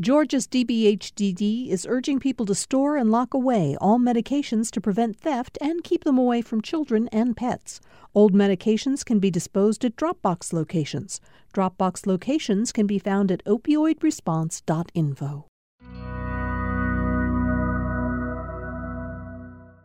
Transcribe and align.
Georgia's 0.00 0.48
DBHDD 0.48 1.68
is 1.68 1.86
urging 1.88 2.18
people 2.18 2.44
to 2.46 2.54
store 2.56 2.96
and 2.96 3.12
lock 3.12 3.32
away 3.32 3.76
all 3.80 4.00
medications 4.00 4.68
to 4.72 4.80
prevent 4.80 5.16
theft 5.16 5.56
and 5.60 5.84
keep 5.84 6.02
them 6.02 6.18
away 6.18 6.42
from 6.42 6.60
children 6.60 7.06
and 7.12 7.36
pets. 7.36 7.80
Old 8.12 8.34
medications 8.34 9.04
can 9.04 9.20
be 9.20 9.30
disposed 9.30 9.84
at 9.84 9.94
Dropbox 9.94 10.52
locations. 10.52 11.20
Dropbox 11.52 12.08
locations 12.08 12.72
can 12.72 12.88
be 12.88 12.98
found 12.98 13.30
at 13.30 13.44
opioidresponse.info. 13.44 15.46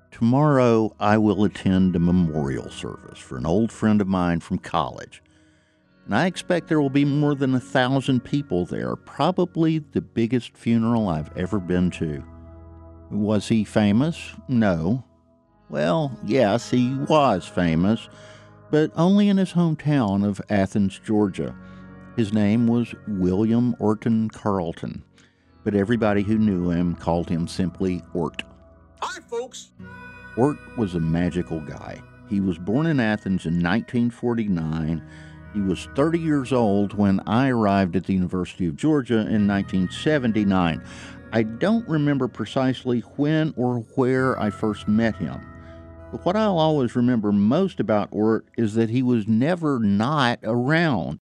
Tomorrow, 0.09 0.95
I 0.99 1.19
will 1.19 1.43
attend 1.43 1.95
a 1.95 1.99
memorial 1.99 2.71
service 2.71 3.19
for 3.19 3.37
an 3.37 3.45
old 3.45 3.71
friend 3.71 4.01
of 4.01 4.07
mine 4.07 4.39
from 4.39 4.57
college 4.57 5.21
and 6.09 6.17
I 6.17 6.25
expect 6.25 6.67
there 6.67 6.81
will 6.81 6.89
be 6.89 7.05
more 7.05 7.35
than 7.35 7.53
a 7.53 7.59
thousand 7.59 8.21
people 8.23 8.65
there, 8.65 8.95
probably 8.95 9.77
the 9.77 10.01
biggest 10.01 10.57
funeral 10.57 11.07
I've 11.07 11.29
ever 11.37 11.59
been 11.59 11.91
to. 11.91 12.23
Was 13.11 13.47
he 13.47 13.63
famous? 13.63 14.33
No. 14.47 15.03
Well, 15.69 16.19
yes, 16.25 16.71
he 16.71 16.95
was 17.07 17.45
famous, 17.45 18.09
but 18.71 18.89
only 18.95 19.29
in 19.29 19.37
his 19.37 19.53
hometown 19.53 20.25
of 20.25 20.41
Athens, 20.49 20.99
Georgia. 21.05 21.55
His 22.15 22.33
name 22.33 22.65
was 22.65 22.95
William 23.07 23.75
Orten 23.75 24.31
Carlton, 24.31 25.03
but 25.63 25.75
everybody 25.75 26.23
who 26.23 26.39
knew 26.39 26.71
him 26.71 26.95
called 26.95 27.29
him 27.29 27.47
simply 27.47 28.01
Ort. 28.15 28.41
Hi, 29.03 29.21
folks. 29.29 29.73
Ort 30.35 30.57
was 30.75 30.95
a 30.95 30.99
magical 30.99 31.59
guy. 31.59 32.01
He 32.27 32.39
was 32.39 32.57
born 32.57 32.87
in 32.87 32.99
Athens 32.99 33.45
in 33.45 33.61
1949 33.61 35.03
he 35.53 35.61
was 35.61 35.87
30 35.95 36.19
years 36.19 36.53
old 36.53 36.93
when 36.93 37.19
I 37.21 37.49
arrived 37.49 37.95
at 37.95 38.05
the 38.05 38.13
University 38.13 38.67
of 38.67 38.75
Georgia 38.75 39.19
in 39.19 39.47
1979. 39.47 40.81
I 41.31 41.43
don't 41.43 41.87
remember 41.87 42.27
precisely 42.27 43.01
when 43.17 43.53
or 43.55 43.79
where 43.95 44.39
I 44.39 44.49
first 44.49 44.87
met 44.87 45.15
him. 45.15 45.41
But 46.11 46.25
what 46.25 46.35
I'll 46.35 46.57
always 46.57 46.95
remember 46.95 47.31
most 47.31 47.79
about 47.79 48.09
Ort 48.11 48.45
is 48.57 48.73
that 48.75 48.89
he 48.89 49.03
was 49.03 49.27
never 49.27 49.79
not 49.79 50.39
around. 50.43 51.19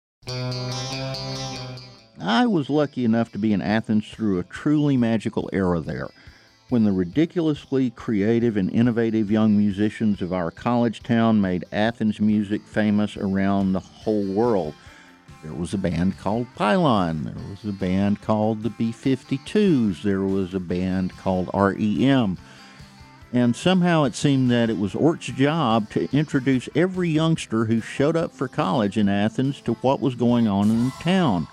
I 2.19 2.45
was 2.47 2.69
lucky 2.69 3.05
enough 3.05 3.31
to 3.33 3.37
be 3.37 3.53
in 3.53 3.61
Athens 3.61 4.09
through 4.09 4.39
a 4.39 4.43
truly 4.43 4.97
magical 4.97 5.49
era 5.53 5.79
there 5.81 6.09
when 6.69 6.83
the 6.83 6.91
ridiculously 6.91 7.89
creative 7.91 8.57
and 8.57 8.69
innovative 8.71 9.31
young 9.31 9.57
musicians 9.57 10.21
of 10.21 10.33
our 10.33 10.51
college 10.51 11.01
town 11.01 11.39
made 11.39 11.63
Athens 11.71 12.19
music 12.19 12.61
famous 12.63 13.15
around 13.15 13.71
the 13.71 13.79
whole 13.79 14.25
world. 14.25 14.73
There 15.43 15.53
was 15.53 15.73
a 15.73 15.77
band 15.77 16.17
called 16.17 16.47
Pylon. 16.55 17.23
There 17.23 17.49
was 17.49 17.63
a 17.63 17.71
band 17.71 18.21
called 18.21 18.63
the 18.63 18.69
B 18.71 18.91
52s. 18.91 20.01
There 20.01 20.21
was 20.21 20.53
a 20.53 20.59
band 20.59 21.15
called 21.17 21.49
REM. 21.53 22.37
And 23.33 23.55
somehow 23.55 24.03
it 24.03 24.15
seemed 24.15 24.49
that 24.51 24.69
it 24.69 24.77
was 24.77 24.95
Ort's 24.95 25.27
job 25.27 25.89
to 25.91 26.09
introduce 26.15 26.67
every 26.75 27.09
youngster 27.09 27.65
who 27.65 27.81
showed 27.81 28.15
up 28.15 28.33
for 28.33 28.47
college 28.47 28.97
in 28.97 29.07
Athens 29.07 29.61
to 29.61 29.73
what 29.75 30.01
was 30.01 30.15
going 30.15 30.47
on 30.47 30.69
in 30.69 30.85
the 30.85 30.93
town. 31.01 31.47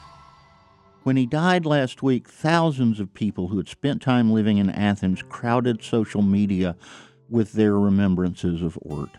When 1.04 1.16
he 1.18 1.26
died 1.26 1.66
last 1.66 2.02
week, 2.02 2.26
thousands 2.30 2.98
of 2.98 3.12
people 3.12 3.48
who 3.48 3.58
had 3.58 3.68
spent 3.68 4.00
time 4.00 4.32
living 4.32 4.56
in 4.56 4.70
Athens 4.70 5.22
crowded 5.22 5.84
social 5.84 6.22
media 6.22 6.76
with 7.28 7.52
their 7.52 7.78
remembrances 7.78 8.62
of 8.62 8.78
Ort. 8.80 9.10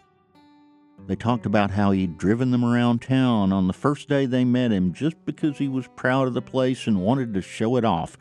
They 1.06 1.16
talked 1.16 1.46
about 1.46 1.70
how 1.70 1.92
he'd 1.92 2.18
driven 2.18 2.50
them 2.50 2.66
around 2.66 3.04
town 3.04 3.54
on 3.54 3.68
the 3.68 3.74
first 3.74 4.10
day 4.10 4.26
they 4.26 4.44
met 4.44 4.72
him 4.72 4.94
just 4.94 5.16
because 5.26 5.60
he 5.60 5.68
was 5.68 5.88
proud 5.96 6.28
of 6.28 6.34
the 6.34 6.42
place 6.42 6.88
and 6.88 7.04
wanted 7.04 7.36
to 7.36 7.42
show 7.44 7.76
it 7.76 7.86
off. 7.86 8.18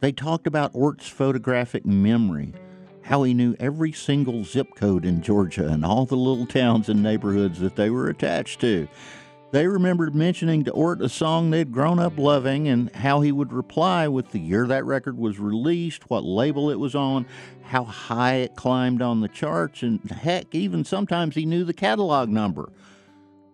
They 0.00 0.12
talked 0.12 0.46
about 0.46 0.74
Ort's 0.74 1.08
photographic 1.08 1.86
memory, 1.86 2.52
how 3.00 3.22
he 3.22 3.32
knew 3.32 3.56
every 3.58 3.92
single 3.92 4.44
zip 4.44 4.74
code 4.76 5.06
in 5.06 5.22
Georgia 5.22 5.68
and 5.68 5.86
all 5.86 6.04
the 6.04 6.16
little 6.16 6.46
towns 6.46 6.90
and 6.90 7.02
neighborhoods 7.02 7.60
that 7.60 7.76
they 7.76 7.88
were 7.88 8.10
attached 8.10 8.60
to. 8.60 8.86
They 9.50 9.66
remembered 9.66 10.14
mentioning 10.14 10.64
to 10.64 10.72
Ort 10.72 11.00
a 11.00 11.08
song 11.08 11.48
they'd 11.50 11.72
grown 11.72 11.98
up 11.98 12.18
loving 12.18 12.68
and 12.68 12.94
how 12.94 13.22
he 13.22 13.32
would 13.32 13.50
reply 13.50 14.06
with 14.06 14.30
the 14.30 14.38
year 14.38 14.66
that 14.66 14.84
record 14.84 15.16
was 15.16 15.38
released, 15.38 16.10
what 16.10 16.22
label 16.22 16.68
it 16.68 16.78
was 16.78 16.94
on, 16.94 17.24
how 17.62 17.84
high 17.84 18.34
it 18.34 18.56
climbed 18.56 19.00
on 19.00 19.22
the 19.22 19.28
charts, 19.28 19.82
and 19.82 20.02
heck, 20.10 20.54
even 20.54 20.84
sometimes 20.84 21.34
he 21.34 21.46
knew 21.46 21.64
the 21.64 21.72
catalog 21.72 22.28
number. 22.28 22.70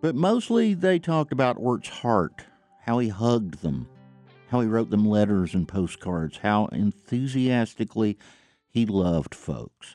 But 0.01 0.17
mostly 0.17 0.75
they 0.75 0.99
talked 0.99 1.33
about 1.33 1.59
Ort's 1.61 1.89
heart, 1.89 2.45
how 2.81 2.99
he 2.99 3.09
hugged 3.09 3.63
them, 3.63 3.89
how 4.49 4.63
he 4.63 4.67
wrote 4.67 4.91
them 4.91 5.07
letters 5.07 5.55
and 5.55 5.69
postcards, 5.69 6.39
how 6.39 6.67
enthusiastically 6.67 8.19
he 8.69 8.85
loved 8.85 9.33
folks. 9.33 9.95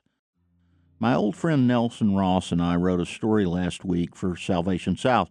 My 0.98 1.14
old 1.14 1.36
friend 1.36 1.68
Nelson 1.68 2.16
Ross 2.16 2.54
and 2.54 2.62
I 2.62 2.78
wrote 2.78 3.02
a 3.02 3.06
story 3.06 3.46
last 3.46 3.84
week 3.84 4.16
for 4.16 4.38
Salvation 4.38 4.96
South 4.96 5.30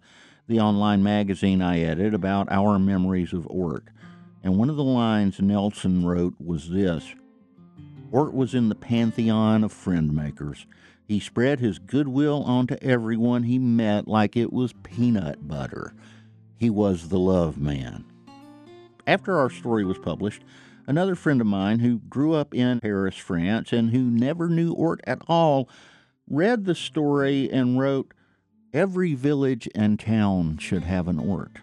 the 0.48 0.58
online 0.58 1.02
magazine 1.02 1.60
I 1.60 1.80
edit 1.80 2.14
about 2.14 2.50
our 2.50 2.78
memories 2.78 3.32
of 3.34 3.46
Ort. 3.48 3.84
And 4.42 4.56
one 4.56 4.70
of 4.70 4.76
the 4.76 4.84
lines 4.84 5.40
Nelson 5.40 6.04
wrote 6.04 6.34
was 6.40 6.70
this 6.70 7.14
Ort 8.10 8.32
was 8.32 8.54
in 8.54 8.70
the 8.70 8.74
pantheon 8.74 9.62
of 9.62 9.72
friend 9.72 10.14
makers. 10.14 10.66
He 11.06 11.20
spread 11.20 11.60
his 11.60 11.78
goodwill 11.78 12.42
onto 12.44 12.76
everyone 12.80 13.42
he 13.42 13.58
met 13.58 14.08
like 14.08 14.36
it 14.36 14.52
was 14.52 14.72
peanut 14.82 15.46
butter. 15.46 15.92
He 16.56 16.70
was 16.70 17.08
the 17.08 17.18
love 17.18 17.58
man. 17.58 18.04
After 19.06 19.38
our 19.38 19.50
story 19.50 19.84
was 19.84 19.98
published, 19.98 20.42
another 20.86 21.14
friend 21.14 21.40
of 21.40 21.46
mine 21.46 21.80
who 21.80 21.98
grew 21.98 22.32
up 22.32 22.54
in 22.54 22.80
Paris, 22.80 23.16
France, 23.16 23.72
and 23.72 23.90
who 23.90 24.02
never 24.10 24.48
knew 24.48 24.72
Ort 24.72 25.00
at 25.04 25.20
all 25.28 25.68
read 26.28 26.64
the 26.64 26.74
story 26.74 27.50
and 27.50 27.78
wrote, 27.78 28.12
Every 28.74 29.14
village 29.14 29.66
and 29.74 29.98
town 29.98 30.58
should 30.58 30.84
have 30.84 31.08
an 31.08 31.18
Ort. 31.18 31.60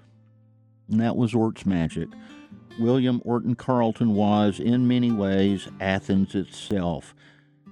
And 0.89 0.99
that 0.99 1.15
was 1.15 1.35
Ort's 1.35 1.63
magic. 1.63 2.09
William 2.79 3.21
Orten 3.21 3.55
Carlton 3.55 4.15
was, 4.15 4.59
in 4.59 4.87
many 4.87 5.11
ways, 5.11 5.67
Athens 5.79 6.33
itself. 6.33 7.13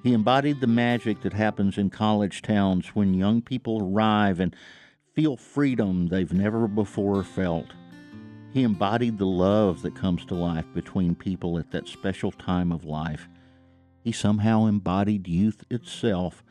He 0.03 0.13
embodied 0.13 0.61
the 0.61 0.67
magic 0.67 1.21
that 1.21 1.33
happens 1.33 1.79
in 1.79 1.89
college 1.89 2.43
towns 2.43 2.89
when 2.89 3.15
young 3.15 3.41
people 3.41 3.81
arrive 3.81 4.39
and 4.39 4.55
feel 5.13 5.35
freedom 5.35 6.09
they've 6.09 6.31
never 6.31 6.67
before 6.67 7.23
felt. 7.23 7.73
He 8.51 8.61
embodied 8.61 9.17
the 9.17 9.25
love 9.25 9.81
that 9.81 9.95
comes 9.95 10.25
to 10.25 10.35
life 10.35 10.65
between 10.75 11.15
people 11.15 11.57
at 11.57 11.71
that 11.71 11.87
special 11.87 12.31
time 12.31 12.71
of 12.71 12.85
life. 12.85 13.27
He 14.03 14.11
somehow 14.11 14.67
embodied 14.67 15.27
youth 15.27 15.63
itself 15.71 16.43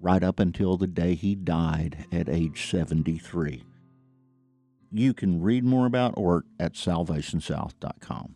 right 0.00 0.22
up 0.22 0.40
until 0.40 0.76
the 0.76 0.86
day 0.86 1.14
he 1.14 1.34
died 1.34 2.06
at 2.10 2.28
age 2.28 2.68
73. 2.70 3.62
You 4.90 5.14
can 5.14 5.42
read 5.42 5.64
more 5.64 5.86
about 5.86 6.14
Ort 6.16 6.46
at 6.58 6.72
salvationsouth.com. 6.72 8.34